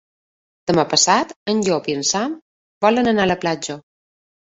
Demà 0.71 0.85
passat 0.93 1.35
en 1.53 1.63
Llop 1.69 1.91
i 1.93 1.97
en 1.99 2.03
Sam 2.15 2.37
volen 2.89 3.15
anar 3.15 3.31
a 3.31 3.35
la 3.37 3.41
platja. 3.47 3.83